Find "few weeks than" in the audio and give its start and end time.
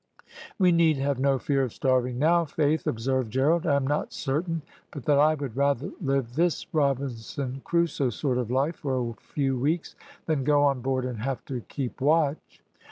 9.21-10.43